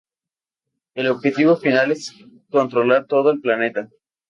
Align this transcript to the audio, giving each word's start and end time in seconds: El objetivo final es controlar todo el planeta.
El 0.95 1.05
objetivo 1.09 1.57
final 1.57 1.91
es 1.91 2.11
controlar 2.49 3.05
todo 3.05 3.29
el 3.29 3.39
planeta. 3.39 3.87